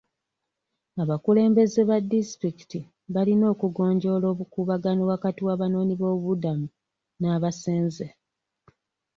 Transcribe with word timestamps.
Abakulembeze 1.01 1.79
ba 1.89 1.97
disitulikiti 2.11 2.79
balina 3.13 3.45
okugonjoola 3.53 4.25
obukuubagano 4.33 5.01
wakati 5.11 5.41
w'abanoonyiboobubudamu 5.47 6.67
n'ababasenza. 7.19 8.07